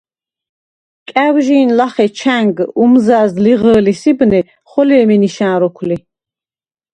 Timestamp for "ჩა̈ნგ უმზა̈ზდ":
2.17-3.37